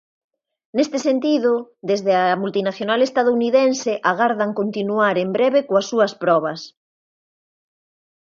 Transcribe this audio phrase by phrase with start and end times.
[0.77, 1.51] Neste sentido,
[1.89, 6.59] desde a multinacional estadounidense agardan continuar en breve coas súas probas.